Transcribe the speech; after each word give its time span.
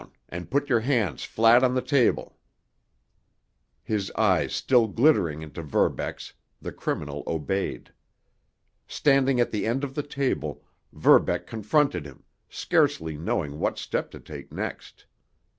And 0.29 0.49
put 0.49 0.67
your 0.67 0.79
hands 0.79 1.23
flat 1.25 1.63
on 1.63 1.75
the 1.75 1.81
table!" 1.83 2.35
His 3.83 4.11
eyes 4.13 4.51
still 4.51 4.87
glittering 4.87 5.43
into 5.43 5.61
Verbeck's, 5.61 6.33
the 6.59 6.71
criminal 6.71 7.21
obeyed. 7.27 7.93
Standing 8.87 9.39
at 9.39 9.51
the 9.51 9.67
end 9.67 9.83
of 9.83 9.93
the 9.93 10.01
table, 10.01 10.63
Verbeck 10.91 11.45
confronted 11.45 12.07
him, 12.07 12.23
scarcely 12.49 13.15
knowing 13.15 13.59
what 13.59 13.77
step 13.77 14.09
to 14.09 14.19
take 14.19 14.51
next. 14.51 15.05